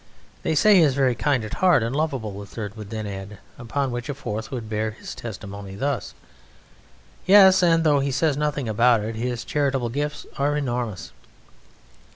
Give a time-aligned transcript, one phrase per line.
[0.41, 3.37] "They say he is very kind at heart and lovable," a third would then add,
[3.59, 6.15] upon which a fourth would bear his testimony thus:
[7.27, 11.11] "Yes, and though he says nothing about it, his charitable gifts are enormous."